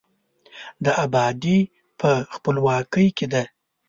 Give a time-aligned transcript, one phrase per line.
[0.83, 1.59] د آبادي
[1.99, 3.43] په، خپلواکۍ کې ده.